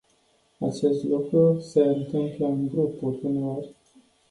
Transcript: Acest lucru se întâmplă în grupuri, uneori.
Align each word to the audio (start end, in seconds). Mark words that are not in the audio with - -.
Acest 0.69 1.03
lucru 1.03 1.59
se 1.59 1.81
întâmplă 1.81 2.45
în 2.47 2.67
grupuri, 2.69 3.19
uneori. 3.23 3.67